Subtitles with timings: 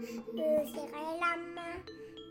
[0.00, 1.76] Me serrer la main,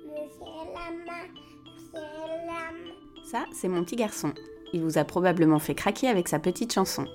[0.04, 1.28] me serrer la main,
[1.64, 2.96] me serrer la main.
[3.24, 4.34] Ça, c'est mon petit garçon.
[4.74, 7.06] Il vous a probablement fait craquer avec sa petite chanson.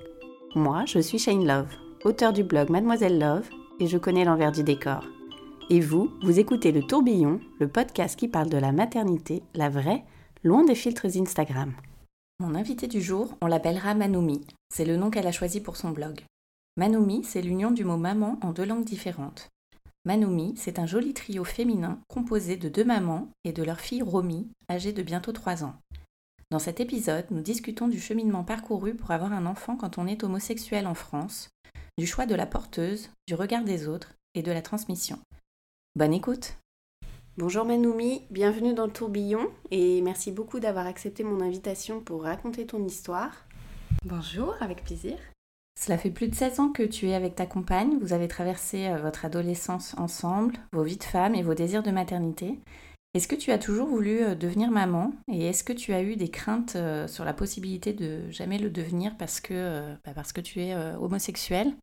[0.55, 3.49] Moi, je suis Shane Love, auteur du blog Mademoiselle Love,
[3.81, 5.05] et je connais l'envers du décor.
[5.71, 10.05] Et vous, vous écoutez Le Tourbillon, le podcast qui parle de la maternité, la vraie,
[10.45, 11.73] loin des filtres Instagram.
[12.39, 14.47] Mon invité du jour, on l'appellera Manoumi.
[14.73, 16.21] C'est le nom qu'elle a choisi pour son blog.
[16.77, 19.49] Manoumi, c'est l'union du mot maman en deux langues différentes.
[20.07, 24.51] Manoumi, c'est un joli trio féminin composé de deux mamans et de leur fille Romy,
[24.71, 25.77] âgée de bientôt 3 ans.
[26.51, 30.23] Dans cet épisode, nous discutons du cheminement parcouru pour avoir un enfant quand on est
[30.23, 31.49] homosexuel en France,
[31.97, 35.19] du choix de la porteuse, du regard des autres et de la transmission.
[35.97, 36.59] Bonne écoute
[37.39, 42.67] Bonjour Manoumi, bienvenue dans le tourbillon et merci beaucoup d'avoir accepté mon invitation pour raconter
[42.67, 43.47] ton histoire.
[44.05, 45.17] Bonjour, avec plaisir.
[45.79, 48.87] Cela fait plus de 16 ans que tu es avec ta compagne, vous avez traversé
[48.87, 52.59] euh, votre adolescence ensemble, vos vies de femme et vos désirs de maternité.
[53.13, 55.13] Est-ce que tu as toujours voulu euh, devenir maman?
[55.31, 58.71] Et est-ce que tu as eu des craintes euh, sur la possibilité de jamais le
[58.71, 61.75] devenir parce que, bah, tu es homosexuel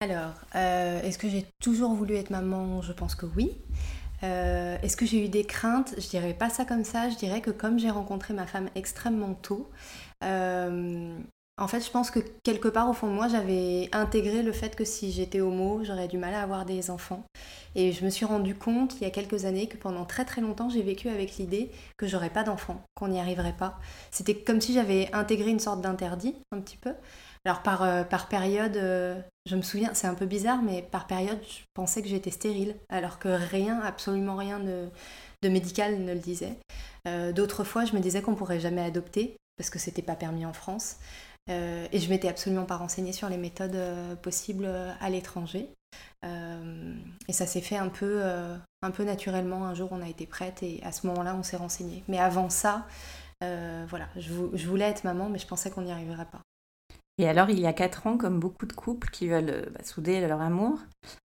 [0.00, 2.82] Alors, est-ce que j'ai toujours voulu être maman?
[2.82, 3.58] Je pense que oui.
[4.22, 5.94] Est-ce que j'ai eu des craintes?
[5.98, 7.08] Je dirais pas ça comme ça.
[7.08, 9.70] Je dirais que comme j'ai rencontré ma femme extrêmement tôt,
[11.58, 14.76] en fait, je pense que quelque part au fond de moi, j'avais intégré le fait
[14.76, 17.24] que si j'étais homo, j'aurais du mal à avoir des enfants.
[17.74, 20.40] Et je me suis rendu compte il y a quelques années que pendant très très
[20.40, 23.78] longtemps, j'ai vécu avec l'idée que j'aurais pas d'enfants, qu'on n'y arriverait pas.
[24.10, 26.94] C'était comme si j'avais intégré une sorte d'interdit, un petit peu.
[27.44, 31.38] Alors par, euh, période, euh, je me souviens, c'est un peu bizarre, mais par période,
[31.48, 34.88] je pensais que j'étais stérile, alors que rien, absolument rien de,
[35.42, 36.58] de médical ne le disait.
[37.06, 40.46] Euh, D'autres fois, je me disais qu'on pourrait jamais adopter, parce que c'était pas permis
[40.46, 40.96] en France.
[41.48, 45.70] Euh, et je m'étais absolument pas renseignée sur les méthodes euh, possibles euh, à l'étranger.
[47.28, 48.22] Et ça s'est fait un peu,
[48.82, 49.64] un peu naturellement.
[49.64, 52.02] Un jour, on a été prête et à ce moment-là, on s'est renseigné.
[52.08, 52.86] Mais avant ça,
[53.40, 56.42] voilà, je, vou- je voulais être maman, mais je pensais qu'on n'y arriverait pas.
[57.18, 60.20] Et alors, il y a 4 ans, comme beaucoup de couples qui veulent bah, souder
[60.26, 60.78] leur amour,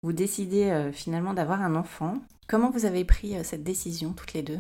[0.04, 2.16] vous décidez finalement d'avoir un enfant.
[2.48, 4.60] Comment vous avez pris cette décision toutes les deux?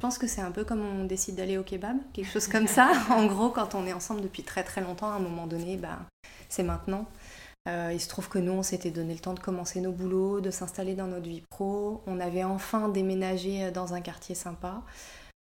[0.00, 2.66] Je pense que c'est un peu comme on décide d'aller au kebab, quelque chose comme
[2.66, 2.90] ça.
[3.10, 5.98] en gros, quand on est ensemble depuis très très longtemps, à un moment donné, bah,
[6.48, 7.04] c'est maintenant.
[7.68, 10.40] Euh, il se trouve que nous, on s'était donné le temps de commencer nos boulots,
[10.40, 12.02] de s'installer dans notre vie pro.
[12.06, 14.80] On avait enfin déménagé euh, dans un quartier sympa.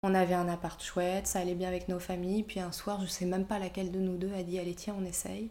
[0.03, 2.43] On avait un appart chouette, ça allait bien avec nos familles.
[2.43, 4.97] Puis un soir, je sais même pas laquelle de nous deux a dit Allez, tiens,
[4.99, 5.51] on essaye.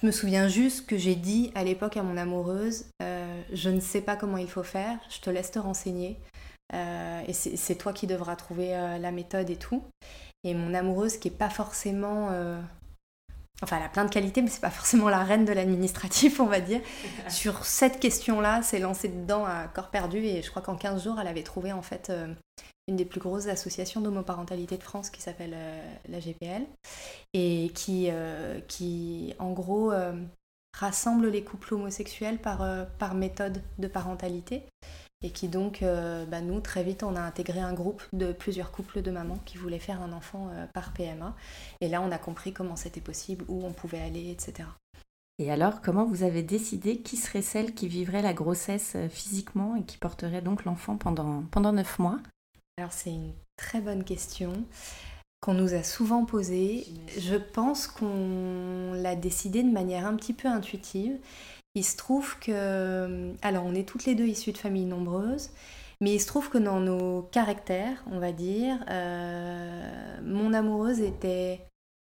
[0.00, 3.78] Je me souviens juste que j'ai dit à l'époque à mon amoureuse euh, Je ne
[3.78, 6.18] sais pas comment il faut faire, je te laisse te renseigner.
[6.74, 9.82] Euh, et c'est toi qui devras trouver euh, la méthode et tout.
[10.44, 12.28] Et mon amoureuse, qui est pas forcément.
[12.30, 12.60] euh,
[13.62, 16.46] Enfin, elle a plein de qualités, mais c'est pas forcément la reine de l'administratif, on
[16.46, 16.80] va dire.
[17.28, 21.20] Sur cette question-là, s'est lancée dedans à corps perdu et je crois qu'en 15 jours,
[21.20, 22.34] elle avait trouvé en fait euh,
[22.88, 26.66] une des plus grosses associations d'homoparentalité de France qui s'appelle euh, la GPL
[27.34, 29.92] et qui, euh, qui en gros,
[30.76, 32.66] rassemble les couples homosexuels par,
[32.98, 34.64] par méthode de parentalité
[35.22, 38.72] et qui donc, euh, bah, nous, très vite, on a intégré un groupe de plusieurs
[38.72, 41.34] couples de mamans qui voulaient faire un enfant euh, par PMA.
[41.80, 44.68] Et là, on a compris comment c'était possible, où on pouvait aller, etc.
[45.38, 49.76] Et alors, comment vous avez décidé qui serait celle qui vivrait la grossesse euh, physiquement
[49.76, 52.18] et qui porterait donc l'enfant pendant, pendant 9 mois?
[52.78, 54.52] Alors, c'est une très bonne question
[55.40, 56.86] qu'on nous a souvent posée.
[57.18, 61.18] Je pense qu'on l'a décidé de manière un petit peu intuitive.
[61.74, 63.32] Il se trouve que...
[63.42, 65.50] Alors, on est toutes les deux issues de familles nombreuses,
[66.00, 71.60] mais il se trouve que dans nos caractères, on va dire, euh, mon amoureuse était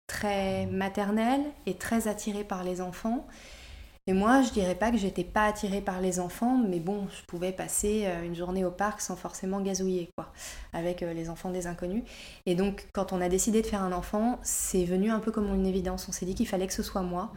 [0.07, 3.27] très maternelle et très attirée par les enfants.
[4.07, 7.23] Et moi, je dirais pas que j'étais pas attirée par les enfants, mais bon, je
[7.27, 10.33] pouvais passer euh, une journée au parc sans forcément gazouiller, quoi,
[10.73, 12.05] avec euh, les enfants des inconnus.
[12.47, 15.53] Et donc, quand on a décidé de faire un enfant, c'est venu un peu comme
[15.55, 16.09] une évidence.
[16.09, 17.33] On s'est dit qu'il fallait que ce soit moi,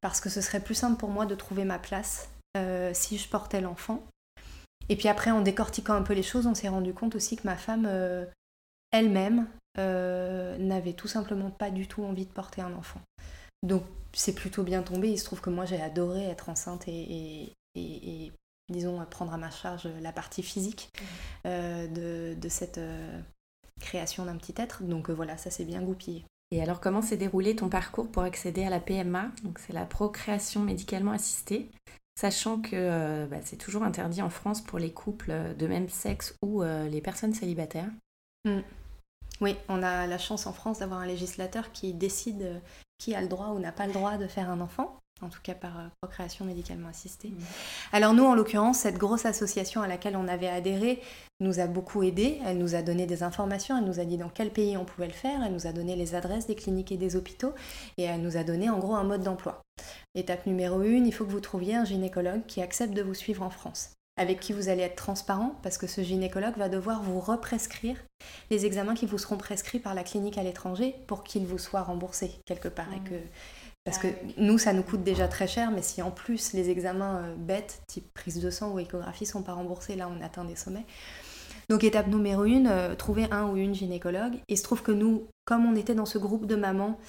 [0.00, 3.28] parce que ce serait plus simple pour moi de trouver ma place euh, si je
[3.28, 4.02] portais l'enfant.
[4.88, 7.46] Et puis après, en décortiquant un peu les choses, on s'est rendu compte aussi que
[7.46, 8.26] ma femme, euh,
[8.90, 13.00] elle-même, n'avaient tout simplement pas du tout envie de porter un enfant.
[13.62, 15.08] Donc c'est plutôt bien tombé.
[15.08, 17.54] Il se trouve que moi j'ai adoré être enceinte et,
[18.68, 20.90] disons prendre à ma charge la partie physique
[21.44, 22.80] de, de, cette
[23.80, 24.82] création d'un petit être.
[24.82, 26.26] Donc voilà, ça s'est bien goupillé.
[26.52, 29.84] Et alors, comment s'est déroulé ton parcours pour accéder à la PMA Donc, c'est la
[29.84, 31.70] procréation médicalement assistée,
[32.16, 36.36] sachant que euh, bah, c'est toujours interdit en France pour les couples de même sexe
[36.42, 37.90] ou euh, les personnes célibataires.
[38.44, 38.60] Mm.
[39.40, 42.58] Oui, on a la chance en France d'avoir un législateur qui décide euh,
[42.98, 45.40] qui a le droit ou n'a pas le droit de faire un enfant en tout
[45.42, 47.28] cas par euh, procréation médicalement assistée.
[47.28, 47.42] Mmh.
[47.92, 51.00] Alors nous, en l'occurrence, cette grosse association à laquelle on avait adhéré
[51.40, 52.38] nous a beaucoup aidé.
[52.44, 55.06] Elle nous a donné des informations, elle nous a dit dans quel pays on pouvait
[55.06, 57.54] le faire, elle nous a donné les adresses des cliniques et des hôpitaux,
[57.96, 59.62] et elle nous a donné en gros un mode d'emploi.
[60.14, 63.42] Étape numéro une, il faut que vous trouviez un gynécologue qui accepte de vous suivre
[63.42, 67.20] en France avec qui vous allez être transparent parce que ce gynécologue va devoir vous
[67.20, 67.96] represcrire
[68.50, 71.80] les examens qui vous seront prescrits par la clinique à l'étranger pour qu'ils vous soient
[71.80, 73.04] remboursés quelque part et mmh.
[73.04, 73.14] que
[73.90, 74.06] parce que
[74.36, 77.82] nous, ça nous coûte déjà très cher, mais si en plus les examens euh, bêtes,
[77.88, 80.86] type prise de sang ou échographie, sont pas remboursés, là on atteint des sommets.
[81.68, 84.36] Donc étape numéro une, euh, trouver un ou une gynécologue.
[84.46, 87.00] Et il se trouve que nous, comme on était dans ce groupe de mamans,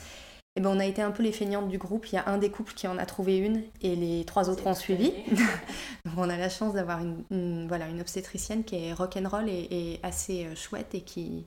[0.56, 2.07] eh ben, on a été un peu les feignantes du groupe.
[2.07, 4.66] Il y a un des couples qui en a trouvé une et les trois autres
[4.66, 5.13] ont suivi.
[6.06, 7.00] Donc on a la chance d'avoir
[7.30, 11.45] une, voilà, une obstétricienne qui est rock'n'roll et, et assez euh, chouette et qui,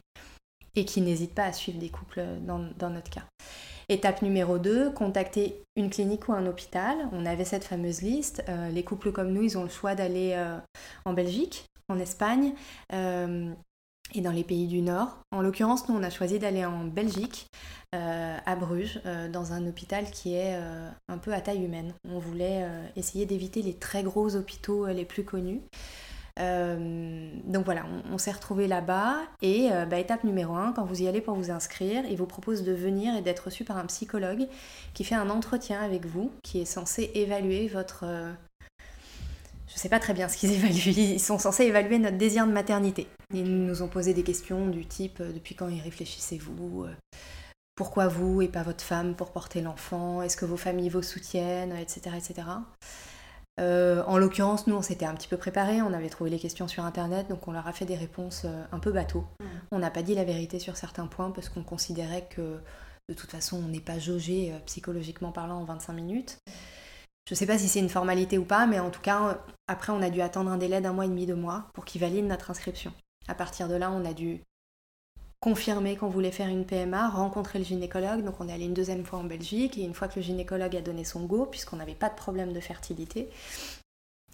[0.77, 3.25] et qui n'hésite pas à suivre des couples dans, dans notre cas.
[3.89, 6.97] Étape numéro 2, contacter une clinique ou un hôpital.
[7.13, 8.43] On avait cette fameuse liste.
[8.49, 10.59] Euh, les couples comme nous, ils ont le choix d'aller euh,
[11.05, 12.55] en Belgique, en Espagne
[12.95, 13.53] euh,
[14.15, 15.19] et dans les pays du Nord.
[15.33, 17.49] En l'occurrence, nous, on a choisi d'aller en Belgique,
[17.93, 19.01] à Bruges,
[19.33, 20.59] dans un hôpital qui est
[21.09, 21.95] un peu à taille humaine.
[22.09, 25.61] On voulait essayer d'éviter les très gros hôpitaux les plus connus.
[26.41, 31.03] Euh, donc voilà, on, s'est retrouvé là-bas et euh, bah, étape numéro 1, quand vous
[31.03, 33.87] y allez pour vous inscrire, il vous propose de venir et d'être reçu par un
[33.87, 34.49] psychologue
[34.95, 38.05] qui fait un entretien avec vous, qui est censé évaluer votre...
[38.05, 38.33] Euh,
[39.69, 42.47] je ne sais pas très bien ce qu'ils évaluent, ils sont censés évaluer notre désir
[42.47, 43.07] de maternité.
[43.33, 46.87] Ils nous ont posé des questions du type depuis quand y réfléchissez-vous
[47.77, 51.77] pourquoi vous et pas votre femme pour porter l'enfant Est-ce que vos familles vous soutiennent
[51.77, 52.09] Etc.
[52.17, 52.43] etc.
[53.61, 56.67] Euh, en l'occurrence, nous, on s'était un petit peu préparé, on avait trouvé les questions
[56.67, 59.25] sur Internet, donc on leur a fait des réponses euh, un peu bateau.
[59.41, 59.45] Mm.
[59.71, 62.59] On n'a pas dit la vérité sur certains points parce qu'on considérait que
[63.09, 66.39] de toute façon, on n'est pas jaugé euh, psychologiquement parlant en 25 minutes.
[67.29, 69.93] Je ne sais pas si c'est une formalité ou pas, mais en tout cas, après,
[69.93, 72.27] on a dû attendre un délai d'un mois et demi, deux mois pour qu'ils valident
[72.27, 72.93] notre inscription.
[73.29, 74.43] À partir de là, on a dû
[75.41, 78.25] confirmer qu'on voulait faire une PMA, rencontrer le gynécologue.
[78.25, 80.75] Donc on est allé une deuxième fois en Belgique et une fois que le gynécologue
[80.77, 83.29] a donné son go, puisqu'on n'avait pas de problème de fertilité,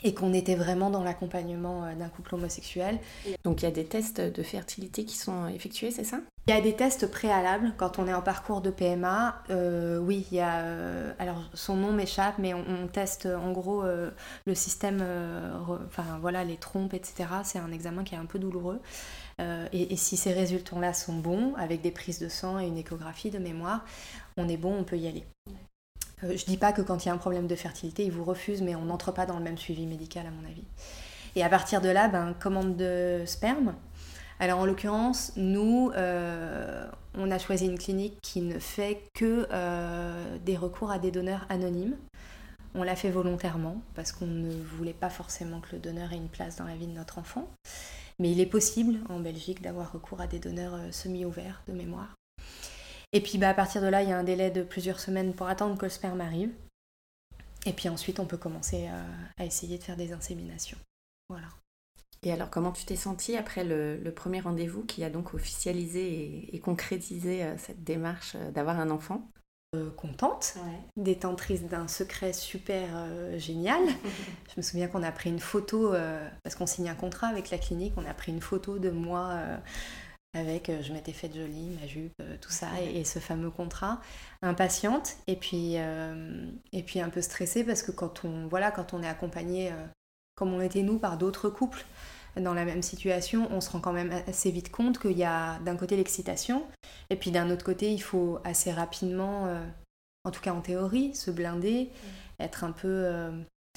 [0.02, 2.98] et qu'on était vraiment dans l'accompagnement euh, d'un couple homosexuel.
[3.44, 6.18] Donc il y a des tests de fertilité qui sont effectués, c'est ça?
[6.46, 9.42] Il y a des tests préalables quand on est en parcours de PMA.
[9.50, 10.60] Euh, oui, il y a.
[10.60, 15.04] Euh, alors son nom m'échappe, mais on, teste en gros le système,
[15.68, 17.28] enfin voilà, les trompes, etc.
[17.44, 18.80] C'est un examen qui est un peu douloureux.
[19.40, 23.30] Euh, et, si ces résultats-là sont bons, avec des prises de sang et une échographie
[23.30, 23.84] de mémoire,
[24.36, 25.24] on est bon, on peut y aller.
[26.24, 28.24] Euh, je dis pas que quand il y a un problème de fertilité, ils vous
[28.24, 30.64] refusent, mais on n'entre pas dans le même suivi médical à mon avis.
[31.36, 33.74] Et à partir de là, ben, commande de sperme.
[34.40, 39.46] Alors en l'occurrence, nous, euh, on a choisi une clinique qui ne fait que
[40.38, 41.96] des recours à des donneurs anonymes.
[42.74, 46.28] On l'a fait volontairement parce qu'on ne voulait pas forcément que le donneur ait une
[46.28, 47.48] place dans la vie de notre enfant.
[48.20, 52.14] Mais il est possible en Belgique d'avoir recours à des donneurs euh, semi-ouverts de mémoire.
[53.12, 55.32] Et puis bah, à partir de là, il y a un délai de plusieurs semaines
[55.32, 56.52] pour attendre que le sperme arrive.
[57.64, 59.02] Et puis ensuite, on peut commencer euh,
[59.38, 60.78] à, essayer de faire des inséminations.
[61.30, 61.48] Voilà.
[62.22, 66.60] Et alors, comment tu t'es sentie après le, premier rendez-vous qui a donc officialisé et
[66.60, 69.30] concrétisé euh, cette démarche d'avoir un enfant?
[69.76, 70.54] Euh, contente,
[70.96, 73.80] détentrice d'un secret super euh, génial.
[74.48, 77.50] je me souviens qu'on a pris une photo, euh, parce qu'on signe un contrat avec
[77.50, 79.38] la clinique, on a pris une photo de moi
[80.34, 84.00] avec, je m'étais faite jolie, ma jupe, tout ça, et, ce fameux contrat.
[84.42, 89.04] Impatiente, et puis, et puis un peu stressée, parce que quand on, voilà, quand on
[89.04, 89.72] est accompagné,
[90.34, 91.84] comme on était nous, par d'autres couples,
[92.36, 95.58] dans la même situation, on se rend quand même assez vite compte qu'il y a
[95.60, 96.66] d'un côté l'excitation,
[97.10, 99.64] et puis d'un autre côté, il faut assez rapidement, euh,
[100.24, 102.42] en tout cas en théorie, se blinder, mm.
[102.42, 102.88] être un peu...
[102.88, 103.32] Euh,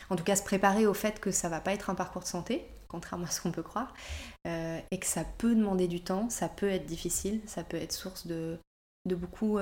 [0.10, 2.28] en tout cas, se préparer au fait que ça va pas être un parcours de
[2.28, 3.94] santé, contrairement à ce qu'on peut croire,
[4.48, 7.94] euh, et que ça peut demander du temps, ça peut être difficile, ça peut être
[7.94, 8.58] source de,
[9.06, 9.60] de beaucoup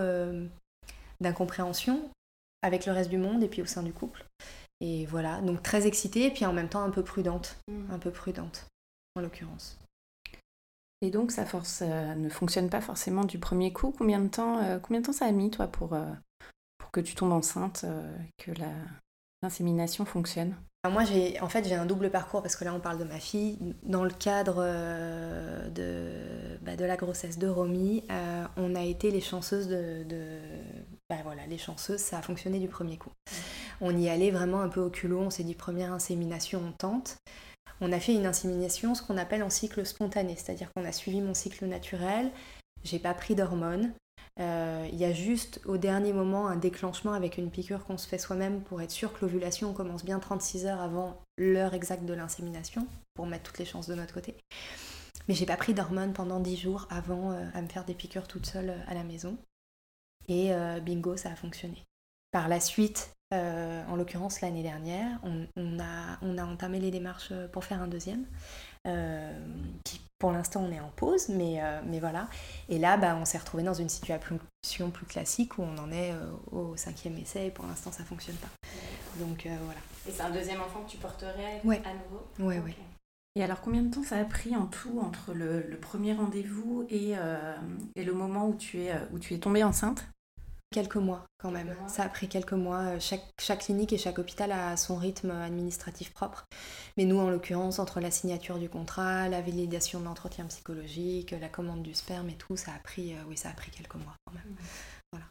[1.20, 2.10] d'incompréhension
[2.64, 4.26] avec le reste du monde et puis au sein du couple.
[4.80, 7.92] Et voilà, donc très excitée et puis en même temps un peu prudente, mm.
[7.92, 8.66] un peu prudente
[9.16, 9.78] en l'occurrence.
[11.02, 13.94] Et donc, sa force ne fonctionne pas forcément du premier coup.
[13.98, 15.98] Combien de temps, combien de temps ça a mis, toi, pour,
[16.78, 17.86] pour que tu tombes enceinte,
[18.38, 18.52] que
[19.42, 20.56] l'insémination fonctionne?
[20.90, 23.20] Moi, j'ai, en fait, j'ai un double parcours parce que là, on parle de ma
[23.20, 23.60] fille.
[23.84, 29.12] Dans le cadre euh, de, bah, de la grossesse de Romy, euh, on a été
[29.12, 30.40] les chanceuses de,
[31.08, 33.12] bah, voilà, les chanceuses, ça a fonctionné du premier coup.
[33.80, 35.20] On y allait vraiment un peu au culot.
[35.20, 37.18] On s'est dit première insémination, on tente.
[37.82, 41.20] On a fait une insémination, ce qu'on appelle en cycle spontané, c'est-à-dire qu'on a suivi
[41.20, 42.32] mon cycle naturel.
[42.84, 43.92] J'ai pas pris d'hormones.
[44.40, 48.08] Euh, il y a juste au dernier moment un déclenchement avec une piqûre qu'on se
[48.08, 52.14] fait soi-même pour être sûr que l'ovulation commence bien 36 heures avant l'heure exacte de
[52.14, 54.36] l'insémination, pour mettre toutes les chances de notre côté.
[55.28, 58.28] Mais j'ai pas pris d'hormones pendant 10 jours avant euh, à me faire des piqûres
[58.28, 59.38] toute seule euh, à la maison.
[60.28, 60.52] Et
[60.86, 61.84] bingo, ça a fonctionné.
[62.32, 67.64] Par la suite, en l'occurrence l'année dernière, on, a, on, a, entamé les démarches pour
[67.64, 68.26] faire un deuxième,
[69.84, 72.28] qui pour l'instant, on est en pause, mais, euh, mais voilà.
[72.70, 76.12] Et là, bah, on s'est retrouvé dans une situation plus classique où on en est
[76.12, 78.50] euh, au cinquième essai et pour l'instant, ça fonctionne pas.
[79.20, 79.80] Donc euh, voilà.
[80.08, 82.22] Et c'est un deuxième enfant que tu porterais à nouveau?
[82.40, 82.76] Oui, oui.
[83.36, 87.14] Et alors, combien de temps ça a pris en tout entre le, premier rendez-vous et,
[87.96, 90.06] et, le moment où tu es, où tu es tombée enceinte?
[90.72, 91.76] Quelques mois quand même.
[91.88, 92.80] Ça a pris quelques mois.
[92.80, 96.46] Euh, chaque, chaque, clinique et chaque hôpital a son rythme administratif propre.
[96.96, 101.50] Mais nous, en l'occurrence, entre la signature du contrat, la validation de l'entretien psychologique, la
[101.50, 104.16] commande du sperme et tout, ça a pris, euh, oui, ça a pris quelques mois
[104.26, 104.56] quand même.
[105.12, 105.26] Voilà.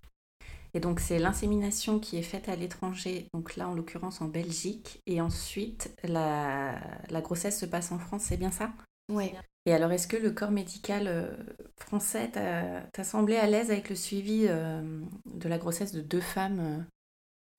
[0.74, 5.00] Et donc c'est l'insémination qui est faite à l'étranger, donc là en l'occurrence en Belgique,
[5.06, 6.78] et ensuite la,
[7.08, 8.70] la grossesse se passe en France, c'est bien ça?
[9.10, 9.32] Oui.
[9.66, 11.36] Et alors, est-ce que le corps médical
[11.90, 12.30] euh, français
[12.92, 14.82] t'a semblé à l'aise avec le suivi euh,
[15.26, 16.84] de la grossesse de deux femmes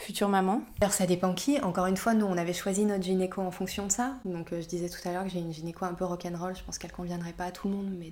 [0.01, 1.59] euh, futures mamans Alors, ça dépend qui.
[1.61, 4.15] Encore une fois, nous, on avait choisi notre gynéco en fonction de ça.
[4.25, 6.55] Donc, je disais tout à l'heure que j'ai une gynéco un peu rock'n'roll.
[6.55, 8.11] Je pense qu'elle conviendrait pas à tout le monde, mais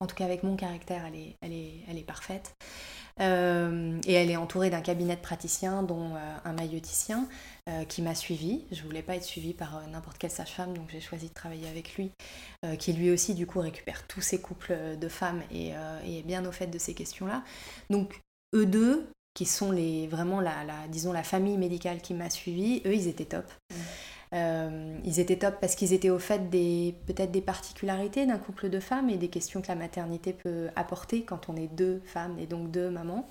[0.00, 2.54] en tout cas, avec mon caractère, elle est, elle est, elle est parfaite.
[3.20, 7.28] Euh, et elle est entourée d'un cabinet de praticiens, dont euh, un mailloticien,
[7.68, 8.64] euh, qui m'a suivie.
[8.72, 11.96] Je voulais pas être suivie par n'importe quelle sage-femme, donc j'ai choisi de travailler avec
[11.96, 12.12] lui,
[12.78, 16.52] qui lui aussi, du coup, récupère tous ces couples de femmes et, est bien au
[16.52, 17.42] fait de ces questions-là.
[17.88, 18.20] Donc,
[18.54, 22.82] eux deux, qui sont les, vraiment la, la disons, la famille médicale qui m'a suivie,
[22.86, 23.46] eux, ils étaient top.
[23.70, 23.74] Mmh.
[24.32, 28.70] Euh, ils étaient top parce qu'ils étaient au fait des peut-être des particularités d'un couple
[28.70, 32.38] de femmes et des questions que la maternité peut apporter quand on est deux femmes
[32.38, 33.28] et donc deux mamans.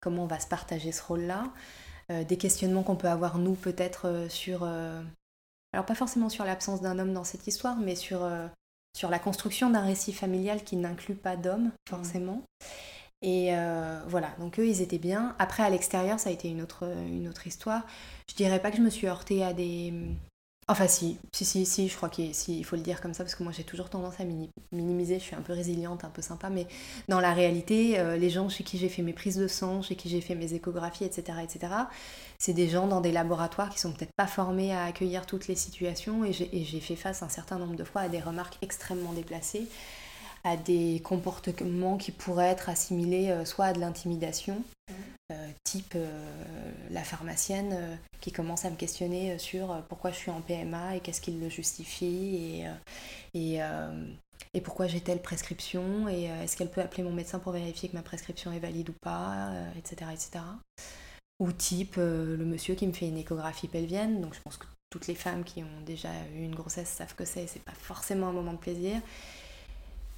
[0.00, 1.44] Comment on va se partager ce rôle-là?
[2.10, 4.64] Euh, Des questionnements qu'on peut avoir nous peut-être euh, sur
[5.72, 8.28] alors pas forcément sur l'absence d'un homme dans cette histoire, mais sur
[8.96, 12.42] sur la construction d'un récit familial qui n'inclut pas d'homme forcément.
[13.22, 13.52] Et
[14.08, 15.34] voilà, donc eux, ils étaient bien.
[15.38, 17.82] Après, à l'extérieur, ça a été une autre, une autre histoire.
[18.28, 19.92] Je dirais pas que je me suis heurtée à des,
[20.70, 23.42] Enfin si, si, si, si je crois qu'il faut le dire comme ça, parce que
[23.42, 24.24] moi j'ai toujours tendance à
[24.70, 26.68] minimiser, je suis un peu résiliente, un peu sympa, mais
[27.08, 29.96] dans la réalité, euh, les gens chez qui j'ai fait mes prises de sang, chez
[29.96, 31.74] qui j'ai fait mes échographies, etc., etc.,
[32.38, 35.56] c'est des gens dans des laboratoires qui sont peut-être pas formés à accueillir toutes les
[35.56, 39.66] situations, et j'ai fait face un certain nombre de fois à des remarques extrêmement déplacées,
[40.44, 44.62] à des comportements qui pourraient être assimilés euh, soit à de l'intimidation,
[45.30, 50.40] euh, type euh, la pharmacienne qui commence à me questionner sur pourquoi je suis en
[50.40, 52.64] PMA et qu'est-ce qui le justifie
[53.34, 53.60] et, et,
[54.52, 57.96] et pourquoi j'ai telle prescription et est-ce qu'elle peut appeler mon médecin pour vérifier que
[57.96, 60.44] ma prescription est valide ou pas, etc., etc.
[61.38, 65.06] Ou type le monsieur qui me fait une échographie pelvienne, donc je pense que toutes
[65.06, 68.32] les femmes qui ont déjà eu une grossesse savent que c'est, c'est pas forcément un
[68.32, 69.00] moment de plaisir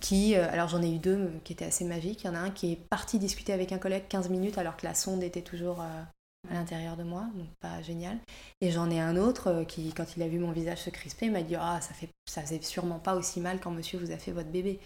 [0.03, 2.25] qui, euh, alors j'en ai eu deux euh, qui étaient assez magiques.
[2.25, 4.77] Il y en a un qui est parti discuter avec un collègue 15 minutes alors
[4.77, 6.03] que la sonde était toujours euh,
[6.51, 8.19] à l'intérieur de moi, donc pas génial.
[8.61, 11.43] Et j'en ai un autre qui, quand il a vu mon visage se crisper, m'a
[11.43, 14.33] dit Ah, ça, fait, ça faisait sûrement pas aussi mal quand monsieur vous a fait
[14.33, 14.81] votre bébé.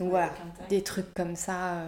[0.00, 0.34] Donc voilà,
[0.68, 1.86] des trucs comme ça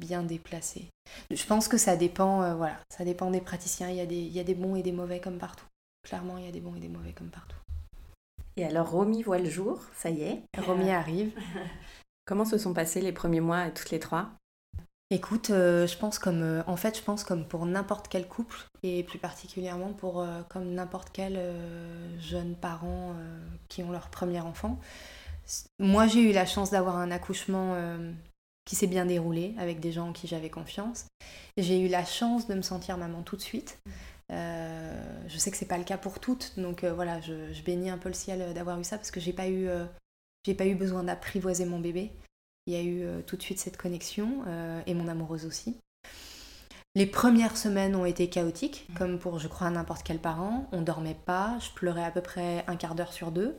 [0.00, 0.86] bien déplacés.
[1.30, 3.90] Je pense que ça dépend, voilà, ça dépend des praticiens.
[3.90, 5.66] Il y, a des, il y a des bons et des mauvais comme partout.
[6.02, 7.57] Clairement, il y a des bons et des mauvais comme partout.
[8.58, 10.42] Et alors Romy voit le jour, ça y est.
[10.58, 11.30] Romy arrive.
[12.26, 14.30] Comment se sont passés les premiers mois toutes les trois?
[15.10, 18.58] Écoute, euh, je pense comme euh, en fait, je pense comme pour n'importe quel couple
[18.82, 21.40] et plus particulièrement pour euh, comme n'importe quel
[22.18, 23.14] jeune parent
[23.68, 24.78] qui ont leur premier enfant.
[25.78, 27.76] Moi, j'ai eu la chance d'avoir un accouchement
[28.66, 31.06] qui s'est bien déroulé avec des gens en qui j'avais confiance.
[31.56, 33.78] J'ai eu la chance de me sentir maman tout de suite.
[34.30, 37.90] Euh, je sais que c'est pas le cas pour toutes, donc euh, voilà, je, bénis
[37.90, 39.86] un peu le ciel d'avoir eu ça parce que j'ai pas eu, euh,
[40.44, 42.12] j'ai pas eu besoin d'apprivoiser mon bébé.
[42.66, 44.44] Il y a eu tout de suite cette connexion
[44.86, 45.78] et mon amoureuse aussi.
[46.94, 48.94] Les premières semaines ont été chaotiques, mmh.
[48.94, 50.68] comme pour, je crois, n'importe quel parent.
[50.72, 53.58] On dormait pas, je pleurais à peu près un quart d'heure sur deux.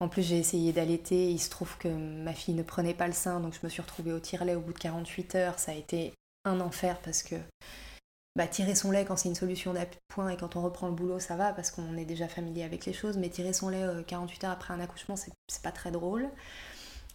[0.00, 1.30] En plus, j'ai essayé d'allaiter.
[1.30, 3.82] Il se trouve que ma fille ne prenait pas le sein, donc je me suis
[3.82, 5.58] retrouvée au tire-lait au bout de 48 heures.
[5.58, 7.36] Ça a été un enfer parce que
[8.38, 11.18] bah, tirer son lait quand c'est une solution d'appoint et quand on reprend le boulot,
[11.18, 13.18] ça va parce qu'on est déjà familier avec les choses.
[13.18, 16.28] Mais tirer son lait 48 heures après un accouchement, c'est pas très drôle.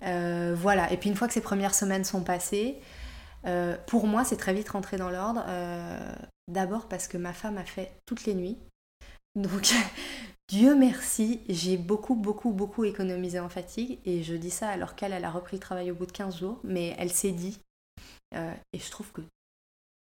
[0.01, 0.91] voilà.
[0.91, 2.79] Et puis une fois que ces premières semaines sont passées,
[3.87, 5.45] pour moi, c'est très vite rentré dans l'ordre.
[6.49, 8.57] D'abord parce que ma femme a fait toutes les nuits.
[9.35, 9.73] Donc,
[10.49, 13.99] Dieu merci, j'ai beaucoup, beaucoup, beaucoup économisé en fatigue.
[14.05, 16.39] Et je dis ça alors qu'elle, elle a repris le travail au bout de 15
[16.39, 16.59] jours.
[16.63, 17.59] Mais elle s'est dit,
[18.35, 19.21] euh, et je trouve que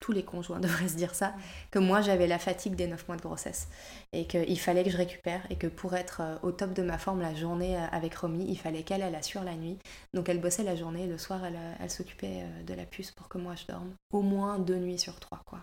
[0.01, 1.35] tous les conjoints devraient se dire ça,
[1.71, 3.69] que moi j'avais la fatigue des 9 mois de grossesse.
[4.13, 5.43] Et qu'il fallait que je récupère.
[5.51, 8.47] Et que pour être euh, au top de ma forme la journée euh, avec Romy,
[8.49, 9.79] il fallait qu'elle, elle assure la nuit.
[10.15, 11.05] Donc elle bossait la journée.
[11.05, 13.93] Et le soir, elle, elle s'occupait de la puce pour que moi je dorme.
[14.13, 15.61] Au moins deux nuits sur trois, quoi.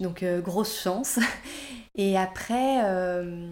[0.00, 1.18] Donc euh, grosse chance.
[1.94, 3.50] Et après, euh,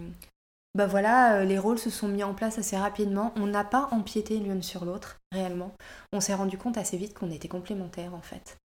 [0.75, 3.31] bah voilà, euh, les rôles se sont mis en place assez rapidement.
[3.35, 5.71] On n'a pas empiété l'une sur l'autre, réellement.
[6.11, 8.57] On s'est rendu compte assez vite qu'on était complémentaires en fait.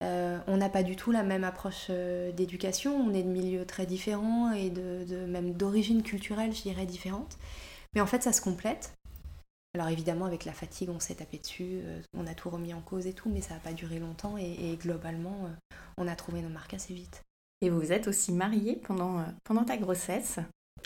[0.00, 4.52] On n'a pas du tout la même approche d'éducation, on est de milieux très différents
[4.52, 7.38] et de, même d'origine culturelle, je dirais, différente.
[7.94, 8.94] Mais en fait, ça se complète.
[9.74, 11.80] Alors évidemment, avec la fatigue, on s'est tapé dessus,
[12.16, 14.76] on a tout remis en cause et tout, mais ça n'a pas duré longtemps et
[14.80, 15.50] globalement,
[15.96, 17.22] on a trouvé nos marques assez vite.
[17.60, 20.38] Et vous vous êtes aussi mariée pendant, euh, pendant ta grossesse.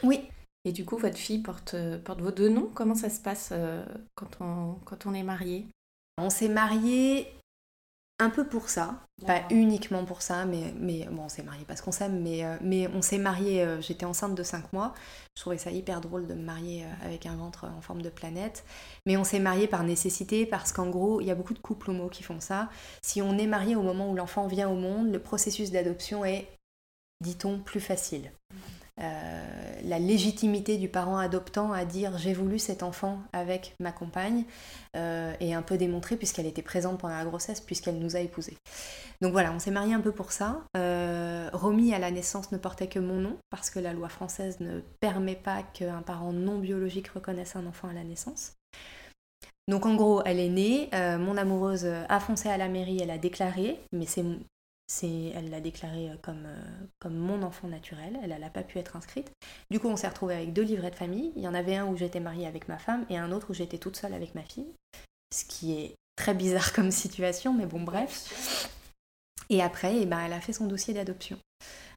[0.02, 0.28] Oui.
[0.64, 2.71] Et du coup, votre fille porte, euh, porte vos deux noms.
[2.75, 5.66] Comment ça se passe euh, quand, on, quand on est marié
[6.19, 7.28] On s'est marié
[8.23, 8.95] un peu pour ça,
[9.26, 12.88] pas uniquement pour ça, mais, mais bon, on s'est marié parce qu'on s'aime, mais, mais
[12.88, 14.95] on s'est marié, j'étais enceinte de 5 mois,
[15.37, 18.64] je trouvais ça hyper drôle de me marier avec un ventre en forme de planète,
[19.07, 21.91] mais on s'est marié par nécessité parce qu'en gros, il y a beaucoup de couples
[21.91, 22.69] homo qui font ça.
[23.02, 26.49] Si on est marié au moment où l'enfant vient au monde, le processus d'adoption est
[27.21, 28.33] dit-on, plus facile.
[29.01, 34.45] Euh, la légitimité du parent adoptant à dire j'ai voulu cet enfant avec ma compagne
[34.97, 38.57] euh, est un peu démontrée puisqu'elle était présente pendant la grossesse, puisqu'elle nous a épousés.
[39.23, 40.63] Donc voilà, on s'est mariés un peu pour ça.
[40.77, 44.61] Euh, Romy à la naissance ne portait que mon nom parce que la loi française
[44.61, 48.52] ne permet pas qu'un parent non biologique reconnaisse un enfant à la naissance.
[49.69, 53.19] Donc en gros, elle est née, mon amoureuse a foncé à la mairie, elle a
[53.19, 54.25] déclaré, mais c'est
[55.00, 56.63] elle l'a déclaré euh, comme, euh,
[56.99, 59.31] comme mon enfant naturel, elle n'a pas pu être inscrite.
[59.71, 61.33] Du coup, on s'est retrouvé avec deux livrets de famille.
[61.37, 63.55] Il y en avait un où j'étais mariée avec ma femme et un autre où
[63.55, 64.73] j'étais toute seule avec ma fille.
[65.33, 68.69] Ce qui est très bizarre comme situation, mais bon, bref.
[69.49, 71.39] Et après, eh ben, elle a fait son dossier d'adoption.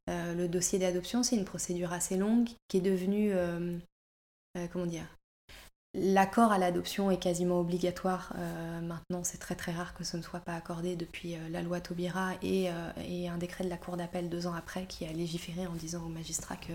[0.10, 3.34] Euh, le dossier d'adoption, c'est une procédure assez longue qui est devenue,
[4.72, 5.08] comment dire,
[5.98, 8.34] L'accord à l'adoption est quasiment obligatoire.
[8.38, 11.62] Euh, maintenant, c'est très très rare que ce ne soit pas accordé depuis euh, la
[11.62, 15.14] loi Taubira euh, et, un décret de la Cour d'appel deux ans après qui a
[15.14, 16.74] légiféré en disant aux magistrats que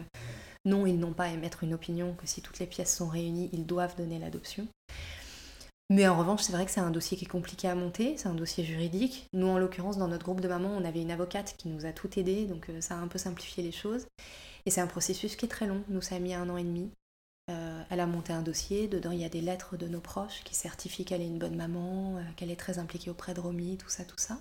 [0.65, 3.51] non, ils n'ont pas à émettre une opinion, que si toutes les pièces sont réunies,
[3.53, 4.67] ils doivent donner l'adoption.
[5.91, 8.29] Mais en revanche, c'est vrai que c'est un dossier qui est compliqué à monter, c'est
[8.29, 9.27] un dossier juridique.
[9.35, 11.93] Nous, en l'occurrence, dans notre groupe de mamans, on avait une avocate qui nous a
[11.93, 14.07] tout aidé, donc ça a un peu simplifié les choses.
[14.65, 15.83] Et c'est un processus qui est très long.
[15.89, 16.91] Nous, ça a mis un an et demi.
[17.51, 20.43] Euh, elle a monté un dossier, dedans il y a des lettres de nos proches
[20.45, 23.77] qui certifient qu'elle est une bonne maman, euh, qu'elle est très impliquée auprès de Romy,
[23.77, 24.39] tout ça, tout ça.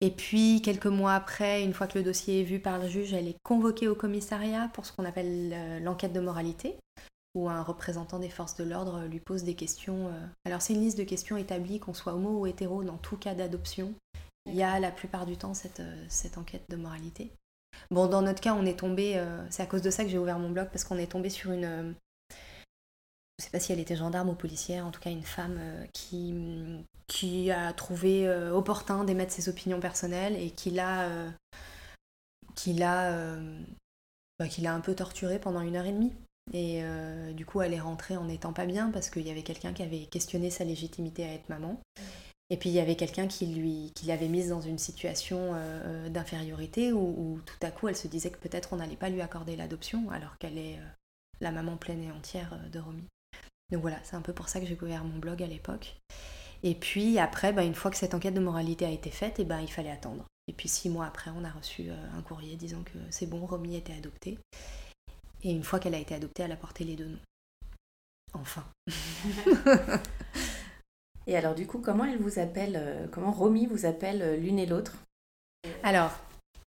[0.00, 3.12] Et puis, quelques mois après, une fois que le dossier est vu par le juge,
[3.14, 6.76] elle est convoquée au commissariat pour ce qu'on appelle euh, l'enquête de moralité,
[7.34, 10.10] où un représentant des forces de l'ordre lui pose des questions.
[10.44, 13.34] Alors, c'est une liste de questions établies, qu'on soit homo ou hétéro, dans tout cas
[13.34, 13.92] d'adoption.
[14.46, 17.30] Il y a la plupart du temps cette enquête de moralité.
[17.90, 20.18] Bon, dans notre cas, on est tombé, euh, c'est à cause de ça que j'ai
[20.18, 21.64] ouvert mon blog, parce qu'on est tombé sur une.
[21.64, 21.92] Euh,
[23.38, 25.86] je sais pas si elle était gendarme ou policière, en tout cas une femme euh,
[25.92, 31.08] qui, a trouvé opportun d'émettre ses opinions personnelles et qui l'a.
[32.54, 33.38] qui l'a.
[34.38, 36.12] Bah, qui l'a un peu torturée pendant une heure et demie.
[36.52, 36.82] Et
[37.32, 39.82] du coup, elle est rentrée en n'étant pas bien parce qu'il y avait quelqu'un qui
[39.82, 41.80] avait questionné sa légitimité à être maman.
[42.50, 45.56] Et puis il y avait quelqu'un qui lui qui l'avait mise dans une situation euh,
[45.56, 49.20] euh, d'infériorité où, tout à coup elle se disait que peut-être on n'allait pas lui
[49.20, 50.86] accorder l'adoption alors qu'elle est euh,
[51.40, 53.04] la maman pleine et entière de Romy.
[53.70, 55.96] Donc voilà, c'est un peu pour ça que j'ai ouvert mon blog à l'époque.
[56.62, 59.44] Et puis après, bah, une fois que cette enquête de moralité a été faite, et
[59.44, 60.24] ben, il fallait attendre.
[60.48, 63.76] Et puis six mois après, on a reçu un courrier disant que c'est bon, Romy
[63.76, 64.38] était adoptée.
[65.42, 67.18] Et une fois qu'elle a été adoptée, elle a porté les deux noms.
[68.32, 68.64] Enfin.
[71.28, 74.58] Et alors du coup, comment elle vous appelle, euh, comment Romy vous appelle euh, l'une
[74.58, 74.96] et l'autre?
[75.82, 76.10] Alors,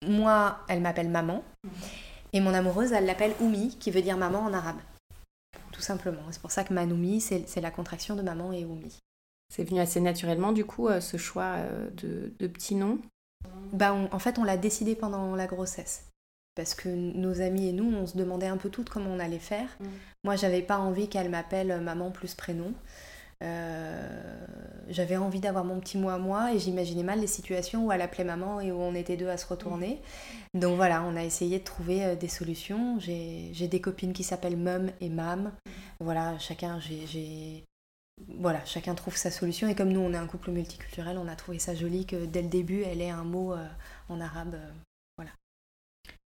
[0.06, 1.44] moi, elle m'appelle maman.
[1.64, 1.72] Mhm.
[2.34, 4.78] Et mon amoureuse, elle l'appelle Oumi, qui veut dire maman en arabe.
[5.72, 6.22] Tout simplement.
[6.30, 9.00] C'est pour ça que Manoumi, c'est la contraction de maman et Oumi.
[9.52, 11.56] C'est venu assez naturellement, du coup, euh, ce choix
[11.94, 13.00] de, de petits noms?
[13.72, 16.06] Bah, En fait, on l'a décidé pendant la grossesse.
[16.56, 19.40] parce que nos amis et nous, on se demandait un peu toutes comment on allait
[19.40, 19.70] faire.
[19.80, 19.86] Mm.
[20.26, 22.74] Moi, j'avais pas envie qu'elle m'appelle maman plus prénom.
[23.44, 24.46] Euh,
[24.90, 28.02] j'avais envie d'avoir mon petit mot à moi et j'imaginais mal les situations où elle
[28.02, 30.02] appelait maman et où on était deux à se retourner.
[30.54, 33.00] Donc voilà, on a essayé de trouver euh, des solutions.
[33.00, 35.52] J'ai des copines qui s'appellent Mum et Mam.
[36.00, 37.64] Voilà, chacun, j'ai
[38.28, 39.68] voilà, chacun trouve sa solution.
[39.68, 42.42] Et comme nous, on est un couple multiculturel, on a trouvé ça joli que dès
[42.42, 43.68] le début, elle ait un mot euh,
[44.10, 44.58] en arabe.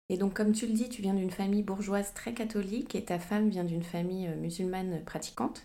[0.08, 3.18] Et donc, comme tu le dis, tu viens d'une famille bourgeoise très catholique et ta
[3.18, 5.64] femme vient d'une famille musulmane pratiquante.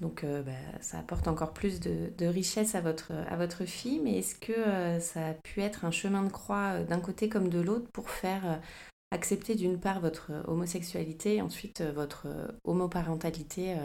[0.00, 4.18] Donc euh, bah, ça apporte encore plus de, richesse à votre, à votre fille, mais
[4.18, 7.48] est-ce que euh, ça a pu être un chemin de croix euh, d'un côté comme
[7.48, 8.60] de l'autre pour faire
[9.12, 12.26] accepter d'une part votre homosexualité et ensuite votre
[12.64, 13.76] homoparentalité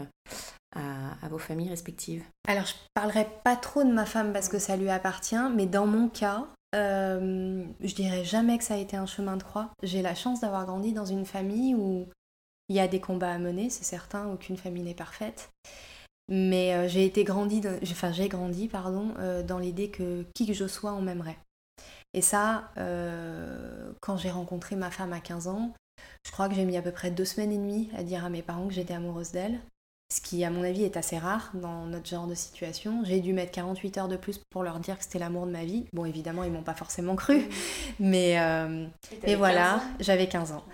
[0.74, 2.24] à, vos familles respectives?
[2.48, 5.86] Alors je parlerai pas trop de ma femme parce que ça lui appartient, mais dans
[5.86, 9.70] mon cas, je dirais jamais que ça a été un chemin de croix.
[9.82, 12.06] J'ai la chance d'avoir grandi dans une famille où
[12.68, 15.50] il y a des combats à mener, c'est certain, aucune famille n'est parfaite.
[16.28, 20.66] Mais euh, j'ai été grandi, j'ai grandi pardon, euh, dans l'idée que qui que je
[20.66, 21.38] sois, on m'aimerait.
[22.14, 25.74] Et ça, euh, quand j'ai rencontré ma femme à 15 ans,
[26.24, 28.30] je crois que j'ai mis à peu près deux semaines et demie à dire à
[28.30, 29.60] mes parents que j'étais amoureuse d'elle.
[30.12, 33.02] Ce qui, à mon avis, est assez rare dans notre genre de situation.
[33.02, 35.64] J'ai dû mettre 48 heures de plus pour leur dire que c'était l'amour de ma
[35.64, 35.86] vie.
[35.94, 37.38] Bon, évidemment, ils m'ont pas forcément cru.
[37.38, 37.42] Mmh.
[38.00, 38.36] Mais,
[39.24, 40.64] et, voilà, j'avais 15 ans.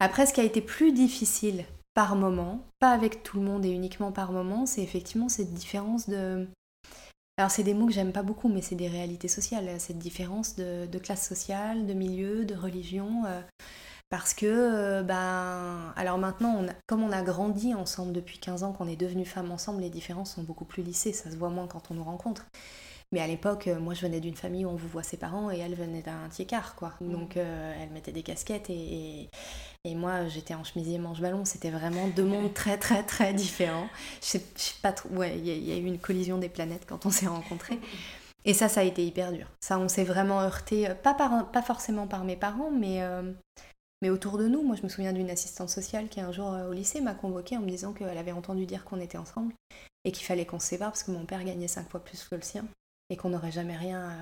[0.00, 3.70] Après, ce qui a été plus difficile, par moment, pas avec tout le monde et
[3.70, 6.46] uniquement par moment, c'est effectivement cette différence de...
[7.38, 10.56] Alors c'est des mots que j'aime pas beaucoup, mais c'est des réalités sociales, cette différence
[10.56, 13.24] de, classe sociale, de milieu, de religion.
[13.26, 13.40] Euh,
[14.16, 18.72] parce que, euh, ben, alors maintenant, on comme on a grandi ensemble depuis 15 ans,
[18.72, 21.66] qu'on est devenus femmes ensemble, les différences sont beaucoup plus lissées, ça se voit moins
[21.66, 22.46] quand on nous rencontre.
[23.10, 25.50] Mais à l'époque, euh, moi je venais d'une famille où on vous voit ses parents
[25.50, 26.92] et elle venait d'un tiers quoi.
[27.00, 27.10] Mmh.
[27.12, 29.30] Donc elle mettait des casquettes et,
[29.82, 31.44] et moi, j'étais en chemisier manche-ballon.
[31.44, 33.88] C'était vraiment deux mondes très, très, très différents.
[34.22, 34.42] Je sais,
[34.80, 35.08] pas trop.
[35.08, 37.80] Ouais, il y, a eu une collision des planètes quand on s'est rencontrés.
[38.46, 39.46] Et ça, ça a été hyper dur.
[39.60, 43.32] Ça, on s'est vraiment heurté, euh, pas, par, pas forcément par mes parents, mais, euh,
[44.04, 44.62] mais autour de nous.
[44.62, 47.56] Moi, je me souviens d'une assistante sociale qui, un jour euh, au lycée, m'a convoquée
[47.56, 49.54] en me disant qu'elle avait entendu dire qu'on était ensemble
[50.04, 52.34] et qu'il fallait qu'on se sépare parce que mon père gagnait cinq fois plus que
[52.34, 52.66] le sien
[53.08, 54.14] et qu'on n'aurait jamais rien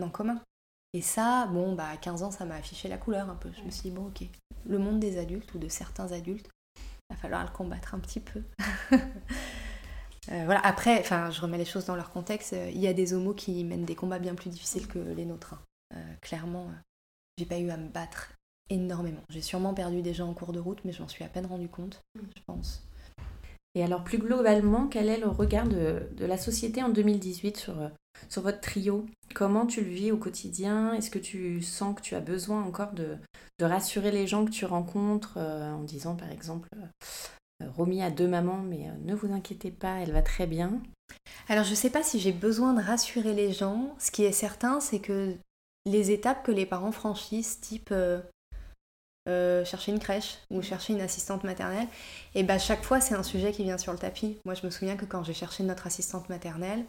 [0.00, 0.40] en commun.
[0.94, 3.50] Et ça, bon, bah, à 15 ans, ça m'a affiché la couleur un peu.
[3.58, 4.22] Je me suis dit, bon, ok,
[4.66, 8.20] le monde des adultes ou de certains adultes, il va falloir le combattre un petit
[8.20, 8.42] peu.
[10.30, 12.52] Euh, voilà, après, je remets les choses dans leur contexte.
[12.52, 15.54] Il y a des homos qui mènent des combats bien plus difficiles que les nôtres.
[15.54, 15.62] Hein.
[15.96, 16.74] Euh, clairement, euh,
[17.38, 18.34] j'ai pas eu à me battre
[18.70, 19.22] énormément.
[19.30, 21.46] J'ai sûrement perdu des gens en cours de route, mais je m'en suis à peine
[21.46, 22.82] rendu compte, je pense.
[23.74, 27.74] Et alors, plus globalement, quel est le regard de, de la société en 2018 sur
[28.28, 29.06] sur votre trio?
[29.34, 30.94] Comment tu le vis au quotidien?
[30.94, 33.16] Est-ce que tu sens que tu as besoin encore de,
[33.60, 36.68] rassurer les gens que tu rencontres euh, en disant par exemple
[37.60, 40.80] euh, Romy a deux mamans, mais euh, ne vous inquiétez pas, elle va très bien
[41.48, 43.94] Alors je ne sais pas si j'ai besoin de rassurer les gens.
[43.98, 45.34] Ce qui est certain, c'est que
[45.86, 47.92] les étapes que les parents franchissent, type
[49.64, 51.86] chercher une crèche ou chercher une assistante maternelle,
[52.34, 54.38] et bah chaque fois c'est un sujet qui vient sur le tapis.
[54.44, 56.84] Moi je me souviens que quand j'ai cherché notre assistante maternelle,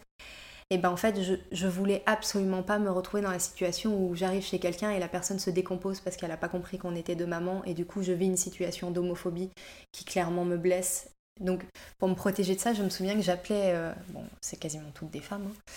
[0.70, 4.14] et ben en fait je, je voulais absolument pas me retrouver dans la situation où
[4.14, 7.16] j'arrive chez quelqu'un et la personne se décompose parce qu'elle a pas compris qu'on était
[7.16, 9.50] deux mamans et du coup je vis une situation d'homophobie
[9.92, 11.10] qui clairement me blesse.
[11.40, 11.64] Donc
[11.98, 15.10] pour me protéger de ça, je me souviens que j'appelais, euh, bon c'est quasiment toutes
[15.10, 15.72] des femmes, hein.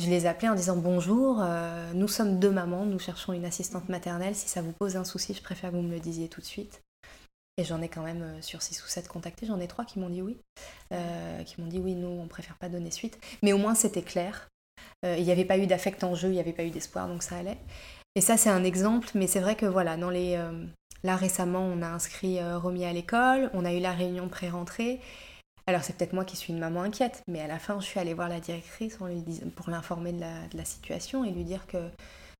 [0.00, 3.88] Je les appelais en disant bonjour, euh, nous sommes deux mamans, nous cherchons une assistante
[3.88, 6.40] maternelle, si ça vous pose un souci, je préfère que vous me le disiez tout
[6.40, 6.82] de suite.
[7.58, 9.98] Et j'en ai quand même euh, sur 6 ou 7 contactés, j'en ai 3 qui
[9.98, 10.38] m'ont dit oui.
[10.94, 13.18] Euh, qui m'ont dit oui, nous, on préfère pas donner suite.
[13.42, 14.48] Mais au moins, c'était clair.
[15.02, 17.22] Il n'y avait pas eu d'affect en jeu, il n'y avait pas eu d'espoir, donc
[17.22, 17.56] ça allait.
[18.16, 20.38] Et ça, c'est un exemple, mais c'est vrai que voilà, dans les.
[21.02, 25.00] là, récemment, on a inscrit Romy à l'école, on a eu la réunion pré-rentrée.
[25.70, 28.00] Alors, c'est peut-être moi qui suis une maman inquiète, mais à la fin, je suis
[28.00, 28.98] allée voir la directrice
[29.54, 31.78] pour l'informer de la, de la situation et lui dire que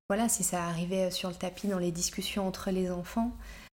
[0.08, 3.30] voilà, si ça arrivait sur le tapis dans les discussions entre les enfants,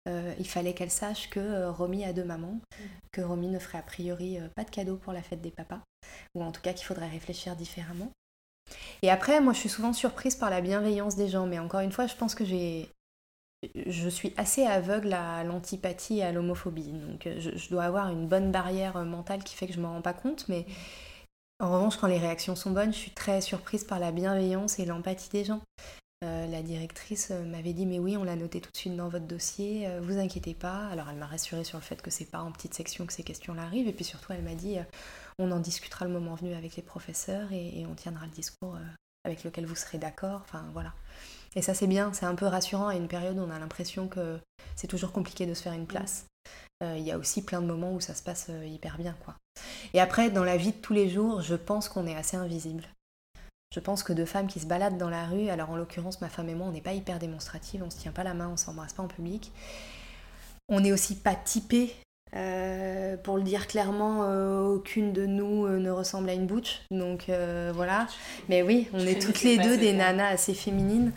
[0.08, 2.84] euh, il fallait qu'elle sache que euh, Romy a deux mamans, mm.
[3.10, 5.80] que Romy ne ferait a priori euh, pas de cadeau pour la fête des papas,
[6.36, 8.12] ou en tout cas qu'il faudrait réfléchir différemment.
[9.02, 11.90] Et après, moi je suis souvent surprise par la bienveillance des gens, mais encore une
[11.90, 12.88] fois, je pense que j'ai.
[13.86, 18.50] Je suis assez aveugle à l'antipathie et à l'homophobie, donc je, dois avoir une bonne
[18.50, 20.64] barrière mentale qui fait que je ne m'en rends pas compte, mais
[21.60, 24.86] en revanche, quand les réactions sont bonnes, je suis très surprise par la bienveillance et
[24.86, 25.60] l'empathie des gens.
[26.22, 29.08] Euh, la directrice euh, m'avait dit mais oui on l'a noté tout de suite dans
[29.08, 30.86] votre dossier, euh, vous inquiétez pas.
[30.88, 33.22] Alors elle m'a rassurée sur le fait que c'est pas en petite section que ces
[33.22, 34.76] questions-là arrivent et puis surtout elle m'a dit
[35.38, 38.76] on en discutera le moment venu avec les professeurs et, on tiendra le discours
[39.24, 40.44] avec lequel vous serez d'accord.
[40.74, 40.92] Voilà.
[41.56, 44.06] Et ça c'est bien, c'est un peu rassurant à une période où on a l'impression
[44.08, 44.38] que
[44.76, 46.26] c'est toujours compliqué de se faire une place.
[46.82, 49.14] Euh, il y a aussi plein de moments où ça se passe euh, hyper bien,
[49.24, 49.34] quoi.
[49.92, 52.84] Et après, dans la vie de tous les jours, je pense qu'on est assez invisible.
[53.74, 56.28] Je pense que deux femmes qui se baladent dans la rue, alors en l'occurrence, ma
[56.28, 58.56] femme et moi, on n'est pas hyper démonstratives, on se tient pas la main, on
[58.56, 59.52] s'embrasse pas en public.
[60.68, 61.94] On n'est aussi pas typées.
[62.34, 64.20] Euh, pour le dire clairement,
[64.68, 66.82] aucune de nous ne ressemble à une butch.
[66.90, 68.06] Donc voilà.
[68.48, 71.12] Mais oui, on est toutes les deux des nanas assez féminines.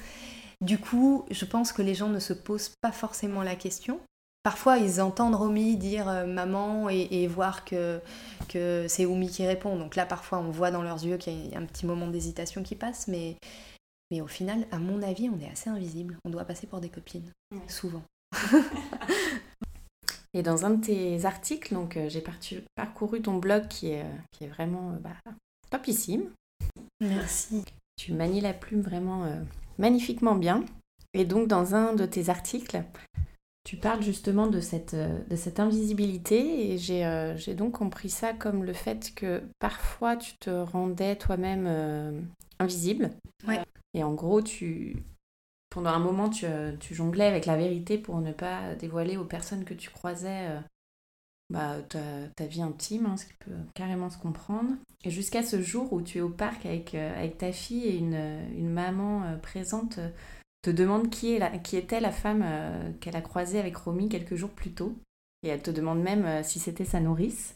[0.63, 3.99] Du coup, je pense que les gens ne se posent pas forcément la question.
[4.43, 7.99] Parfois, ils entendent Romy dire euh, maman et, voir que,
[8.47, 9.77] que c'est Oumi qui répond.
[9.77, 12.63] Donc là, parfois, on voit dans leurs yeux qu'il y a un petit moment d'hésitation
[12.63, 13.35] qui passe, mais,
[14.09, 16.17] mais au final, à mon avis, on est assez invisible.
[16.23, 17.29] On doit passer pour des copines,
[17.67, 18.03] souvent.
[20.33, 22.23] et dans un de tes articles, donc euh, j'ai
[22.75, 25.33] parcouru ton blog qui est, euh, qui est vraiment bah,
[25.69, 26.29] topissime.
[27.01, 27.65] Merci.
[27.97, 29.25] Tu manies la plume vraiment
[29.77, 30.63] magnifiquement bien.
[31.13, 32.83] Et donc, dans un de tes articles,
[33.63, 38.33] tu parles justement de cette, euh, de cette invisibilité et euh, j'ai donc compris ça
[38.33, 42.19] comme le fait que parfois tu te rendais toi-même euh,
[42.59, 43.11] invisible.
[43.93, 45.03] Et en gros, tu,
[45.69, 46.45] pendant un moment, tu,
[46.79, 50.49] tu, jonglais avec la vérité pour ne pas dévoiler aux personnes que tu croisais
[51.53, 51.99] bah, ta,
[52.35, 54.71] ta, vie intime, hein, ce qui peut carrément se comprendre.
[55.05, 58.69] Jusqu'à ce jour où tu es au parc avec, avec ta fille et une, une
[58.69, 59.99] maman présente
[60.63, 64.09] te demande qui, est la, qui était la femme euh, qu'elle a croisée avec Romy
[64.09, 64.95] quelques jours plus tôt.
[65.43, 67.55] Et elle te demande même euh, si c'était sa nourrice.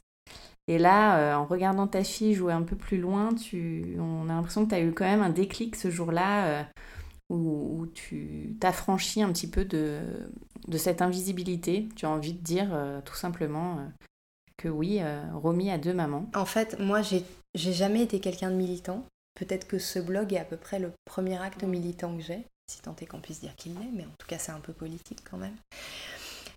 [0.67, 4.33] Et là, euh, en regardant ta fille jouer un peu plus loin, tu, on a
[4.33, 6.67] l'impression que tu as eu quand même un déclic ce jour-là
[7.29, 10.01] où, où, tu t'affranchis un petit peu de,
[10.67, 11.88] de cette invisibilité.
[11.95, 12.69] Tu as envie de dire
[13.06, 13.80] tout simplement
[14.58, 15.01] que oui,
[15.34, 16.30] Romy a deux mamans.
[16.36, 19.06] En fait, moi, j'ai jamais été quelqu'un de militant.
[19.36, 22.82] Peut-être que ce blog est à peu près le premier acte militant que j'ai si
[22.82, 25.19] tant est qu'on puisse dire qu'il l'est, mais en tout cas c'est un peu politique
[25.30, 25.56] quand même.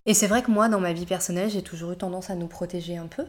[0.05, 2.47] Et c'est vrai que moi, dans ma vie personnelle, j'ai toujours eu tendance à nous
[2.47, 3.25] protéger un peu,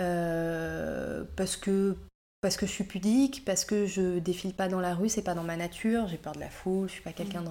[0.00, 1.96] euh, parce que
[2.40, 5.34] parce que je suis pudique, parce que je défile pas dans la rue, c'est pas
[5.34, 7.42] dans ma nature, j'ai peur de la foule, je suis pas quelqu'un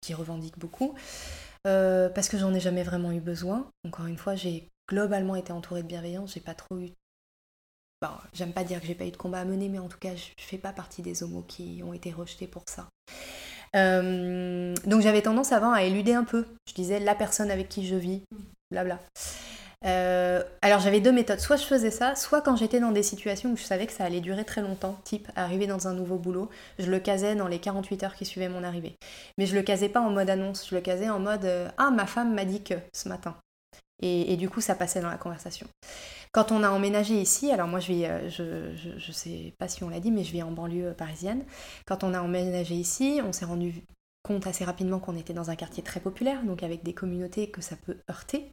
[0.00, 0.94] qui revendique beaucoup,
[1.66, 3.70] euh, parce que j'en ai jamais vraiment eu besoin.
[3.86, 6.90] Encore une fois, j'ai globalement été entourée de bienveillance, j'ai pas trop eu
[8.00, 9.98] Bon, j'aime pas dire que j'ai pas eu de combat à mener, mais en tout
[9.98, 12.88] cas, je fais pas partie des homos qui ont été rejetés pour ça.
[13.74, 16.46] Euh, donc j'avais tendance avant à éluder un peu.
[16.68, 18.22] Je disais la personne avec qui je vis,
[18.70, 19.00] blabla.
[19.84, 21.40] Euh, alors j'avais deux méthodes.
[21.40, 24.04] Soit je faisais ça, soit quand j'étais dans des situations où je savais que ça
[24.04, 27.58] allait durer très longtemps, type arriver dans un nouveau boulot, je le casais dans les
[27.58, 28.96] 48 heures qui suivaient mon arrivée.
[29.38, 31.90] Mais je le casais pas en mode annonce, je le casais en mode euh, Ah,
[31.90, 33.36] ma femme m'a dit que ce matin.
[34.00, 35.66] Et, du coup, ça passait dans la conversation.
[36.30, 39.82] Quand on a emménagé ici, alors moi je vis, euh, je, je, sais pas si
[39.82, 41.42] on l'a dit, mais je vis en banlieue parisienne.
[41.84, 43.82] Quand on a emménagé ici, on s'est rendu
[44.22, 47.60] compte assez rapidement qu'on était dans un quartier très populaire, donc avec des communautés que
[47.60, 48.52] ça peut heurter.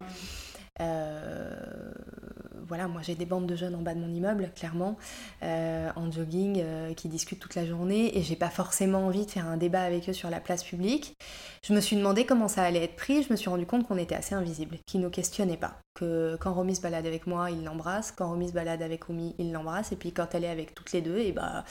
[2.68, 4.98] Voilà, moi j'ai des bandes de jeunes en bas de mon immeuble, clairement,
[5.44, 9.32] euh, en jogging, euh, qui discutent toute la journée, et j'ai pas forcément envie de
[9.32, 11.16] faire un débat avec eux sur la place publique.
[11.64, 13.98] Je me suis demandé comment ça allait être pris, je me suis rendu compte qu'on
[13.98, 15.80] était assez invisible, qu'ils nous questionnaient pas.
[15.94, 19.36] Que quand Romy se balade avec moi, il l'embrasse, quand Romy se balade avec Oumi,
[19.38, 21.64] il l'embrasse, et puis quand elle est avec toutes les deux, et bah,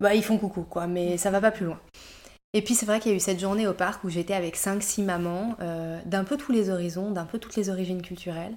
[0.00, 1.80] bah ils font coucou, quoi, mais ça va pas plus loin.
[2.52, 4.56] Et puis c'est vrai qu'il y a eu cette journée au parc où j'étais avec
[4.56, 8.56] 5-6 mamans euh, d'un peu tous les horizons, d'un peu toutes les origines culturelles.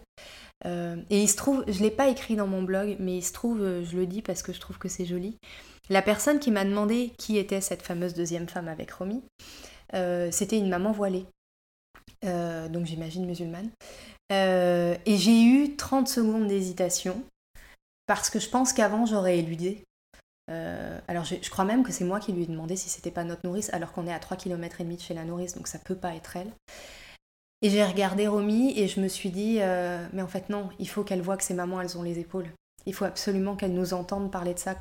[0.65, 3.21] Euh, et il se trouve, je ne l'ai pas écrit dans mon blog, mais il
[3.21, 5.37] se trouve, euh, je le dis parce que je trouve que c'est joli,
[5.89, 9.21] la personne qui m'a demandé qui était cette fameuse deuxième femme avec Romy,
[10.31, 11.25] c'était une maman voilée.
[12.23, 13.69] donc j'imagine musulmane.
[14.31, 17.21] et j'ai eu 30 secondes d'hésitation
[18.07, 19.83] parce que je pense qu'avant j'aurais éludé
[20.51, 23.23] euh, alors je, crois même que c'est moi qui lui ai demandé si c'était pas
[23.23, 25.67] notre nourrice, alors qu'on est à 3 km et demi de chez la nourrice, donc
[25.67, 26.51] ça peut pas être elle.
[27.61, 30.89] Et j'ai regardé Romy et je me suis dit, euh, mais en fait non, il
[30.89, 32.49] faut qu'elle voit que ses mamans, elles ont les épaules.
[32.85, 34.75] Il faut absolument qu'elle nous entende parler de ça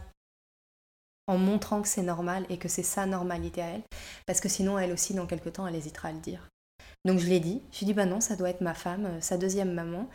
[1.29, 3.83] en montrant que c'est normal et que c'est sa normalité à elle,
[4.27, 6.49] parce que sinon elle aussi, dans quelques temps, elle hésitera à le dire.
[7.05, 9.37] Donc je l'ai dit, j'ai dit, bah non, ça doit être ma femme, euh, sa
[9.37, 10.09] deuxième maman.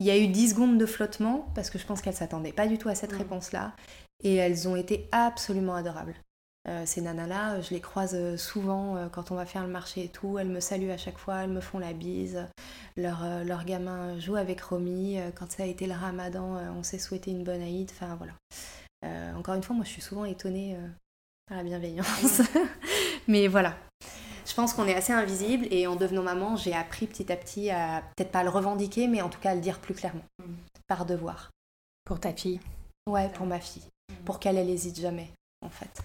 [0.00, 2.66] Il y a eu 10 secondes de flottement, parce que je pense qu'elle s'attendait pas
[2.66, 3.74] du tout à cette réponse-là.
[4.24, 6.14] Et elles ont été absolument adorables.
[6.68, 10.04] Euh, ces nanas-là, je les croise euh, souvent euh, quand on va faire le marché
[10.04, 10.38] et tout.
[10.38, 12.44] Elles me saluent à chaque fois, elles me font la bise.
[12.96, 15.18] Leur, leur gamin joue avec Romy.
[15.34, 17.90] quand ça a été le ramadan, on s'est souhaité une bonne Aïd.
[17.92, 18.32] Enfin voilà.
[19.36, 20.78] encore une fois, moi je suis souvent étonnée
[21.46, 22.40] par la bienveillance.
[23.28, 23.76] Mais voilà.
[24.46, 27.68] Je pense qu'on est assez invisible et en devenant maman, j'ai appris petit à petit
[27.68, 30.24] à peut-être pas le revendiquer, mais en tout cas à le dire plus clairement.
[30.38, 30.54] Mm.
[30.86, 31.50] Par devoir.
[32.04, 32.60] Pour ta fille
[33.06, 33.82] Ouais, pour ma fille
[34.24, 35.30] pour qu'elle, elle hésite jamais,
[35.62, 36.02] en fait.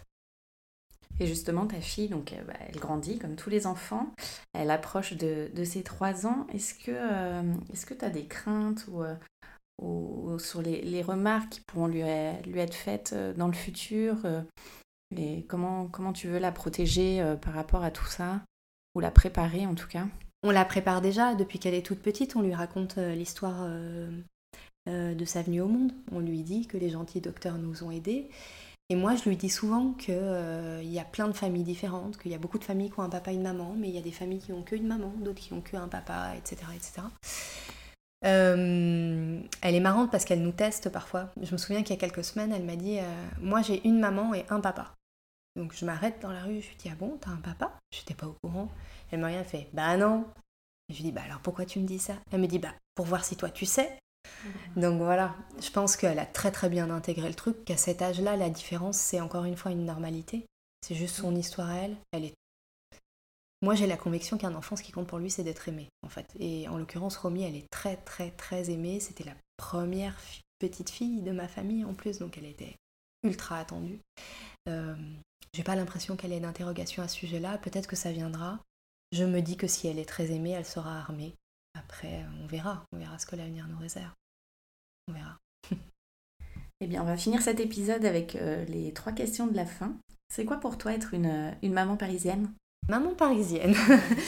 [1.20, 4.12] Et justement, ta fille, donc, bah, elle grandit comme tous les enfants.
[4.54, 6.48] Elle approche de, ses trois ans.
[6.54, 9.04] Est-ce que tu as des craintes ou,
[9.84, 12.02] ou sur les, remarques qui pourront lui,
[12.46, 14.18] lui être faites dans le futur
[15.16, 18.42] Et comment, comment tu veux la protéger par rapport à tout ça?
[18.96, 20.08] Ou la préparer en tout cas?
[20.44, 22.36] On la prépare déjà depuis qu'elle est toute petite.
[22.36, 24.22] On lui raconte euh, l'histoire euh, euh,
[24.88, 25.92] de sa venue au monde.
[26.12, 28.30] On lui dit que les gentils docteurs nous ont aidés.
[28.90, 30.14] Et moi, je lui dis souvent qu'il
[30.84, 33.10] y a plein de familles différentes, qu'il y a beaucoup de familles qui ont un
[33.10, 35.40] papa et une maman, mais il y a des familles qui ont qu'une maman, d'autres
[35.40, 36.64] qui ont qu'un papa, etc.
[36.76, 37.08] etc.
[38.22, 41.30] elle est marrante parce qu'elle nous teste parfois.
[41.42, 43.00] Je me souviens qu'il y a quelques semaines, elle m'a dit
[43.40, 44.94] Moi, j'ai une maman et un papa.
[45.56, 47.78] Donc je m'arrête dans la rue, je lui dis Ah bon, t'as un papa?
[47.92, 48.70] Je n'étais pas au courant.
[49.12, 49.68] Elle m'a rien fait.
[49.74, 50.26] Bah non.
[50.90, 52.14] je lui dis bah alors pourquoi tu me dis ça?
[52.32, 53.98] Elle me dit bah pour voir si toi tu sais.
[54.76, 58.36] Donc voilà, je pense qu'elle a très très bien intégré le truc, qu'à cet âge-là,
[58.38, 60.46] la différence, c'est encore une fois une normalité.
[60.82, 61.98] C'est juste son histoire à elle.
[62.12, 62.34] Elle est...
[63.62, 66.10] Moi, j'ai la conviction qu'un enfant, ce qui compte pour lui, c'est d'être aimé, en
[66.10, 66.26] fait.
[66.40, 69.00] Et en l'occurrence, Romy, elle est très très très aimée.
[69.00, 70.18] C'était la première
[70.60, 72.76] petite fille de ma famille en plus, donc elle était
[73.24, 74.00] ultra attendue.
[74.68, 74.96] Euh,
[75.54, 77.58] j'ai pas l'impression qu'elle ait d'interrogation à ce sujet-là.
[77.60, 78.60] Peut-être que ça viendra.
[79.12, 81.36] Je me dis que si elle est très aimée, elle sera armée.
[81.74, 82.84] Après, on verra.
[82.92, 84.12] On verra ce que l'avenir nous réserve.
[85.08, 85.38] On verra.
[86.82, 89.94] eh bien, on va finir cet épisode avec euh, les trois questions de la fin.
[90.30, 92.52] C'est quoi pour toi être une, euh, une maman parisienne?
[92.90, 93.76] Maman parisienne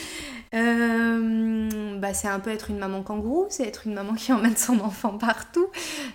[0.53, 4.57] euh, bah, C'est un peu être une maman kangourou, c'est être une maman qui emmène
[4.57, 5.67] son enfant partout.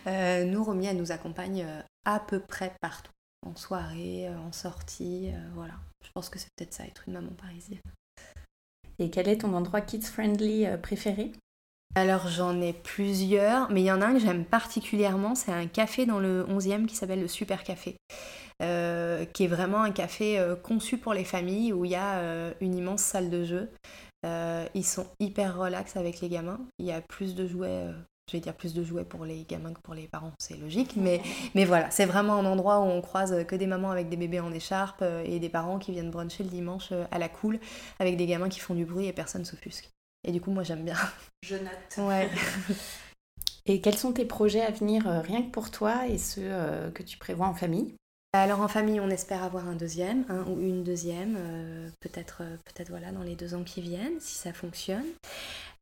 [0.07, 1.67] nous, Romy, elle nous accompagne
[2.05, 3.13] à peu près partout.
[3.47, 5.75] En soirée, en sortie, voilà.
[6.05, 7.81] Je pense que c'est peut-être ça, être une maman parisienne.
[8.99, 11.33] Et quel est ton endroit kids-friendly euh, préféré?
[11.95, 15.67] Alors j'en ai plusieurs, mais il y en a un que j'aime particulièrement, c'est un
[15.67, 17.97] café dans le 11e qui s'appelle le Super Café,
[18.63, 22.53] euh, qui est vraiment un café euh, conçu pour les familles où il y a
[22.61, 23.71] une immense salle de jeu.
[24.25, 27.87] ils sont hyper relax avec les gamins, il y a plus de jouets
[28.29, 30.95] je vais dire plus de jouets pour les gamins que pour les parents, c'est logique,
[30.97, 31.21] mais,
[31.55, 34.41] mais voilà, c'est vraiment un endroit où on croise que des mamans avec des bébés
[34.41, 37.59] en écharpe euh, et des parents qui viennent bruncher le dimanche euh, à la cool
[37.99, 39.91] avec des gamins qui font du bruit et personne s'offusque.
[40.25, 40.97] Et du coup, moi j'aime bien.
[41.43, 42.07] Je note.
[42.07, 42.29] Ouais.
[43.67, 46.51] et quels sont tes projets à venir euh, rien que pour toi et ceux
[46.95, 47.95] que tu prévois en famille?
[48.33, 51.39] Alors en famille, on espère avoir un deuxième, un ou une deuxième,
[52.01, 55.07] peut-être peut-être voilà dans les deux ans qui viennent, si ça fonctionne.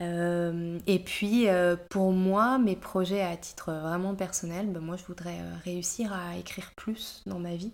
[0.02, 5.04] Euh, et puis euh, pour moi, mes projets à titre vraiment personnel, ben, moi je
[5.04, 7.72] voudrais euh, réussir à écrire plus dans ma vie.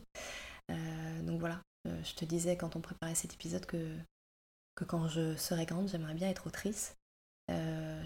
[1.23, 3.95] donc voilà, je te disais quand on préparait cet épisode que,
[4.75, 6.95] que quand je serai grande, j'aimerais bien être autrice.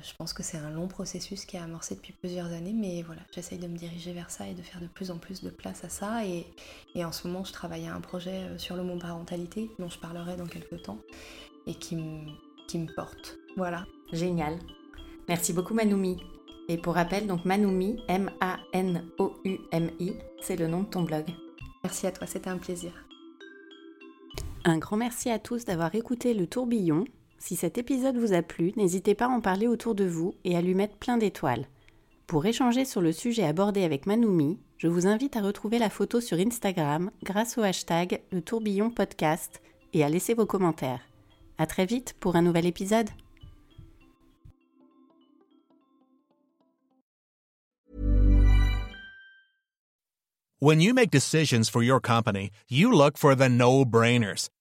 [0.03, 3.23] Je pense que c'est un long processus qui a amorcé depuis plusieurs années, mais voilà,
[3.35, 5.85] j'essaye de me diriger vers ça et de faire de plus en plus de place
[5.85, 6.25] à ça.
[6.27, 6.47] Et,
[6.95, 9.99] et en ce moment, je travaille à un projet sur le mot parentalité, dont je
[9.99, 10.99] parlerai dans quelques temps,
[11.67, 11.97] et qui
[12.67, 13.39] qui me porte.
[13.57, 13.87] Voilà.
[14.13, 14.59] Génial.
[15.29, 16.17] Merci beaucoup Manoumi.
[16.69, 18.53] Et pour rappel, donc Manoumi, M-A-N-O-U-M-I,
[20.41, 21.27] c'est le nom de ton blog.
[21.85, 22.93] Merci à toi, c'était un plaisir.
[24.65, 27.05] Un grand merci à tous d'avoir écouté le tourbillon.
[27.39, 30.57] Si cet épisode vous a plu, n'hésitez pas à en parler autour de vous et
[30.57, 31.67] à lui mettre plein d'étoiles.
[32.27, 36.21] Pour échanger sur le sujet abordé avec Manoumi, je vous invite à retrouver la photo
[36.21, 41.03] sur Instagram grâce au hashtag le tourbillon podcast et à laisser vos commentaires.
[41.59, 43.09] À très vite pour un nouvel épisode.
[50.59, 54.49] When you make decisions for your company, you look for the no-brainers.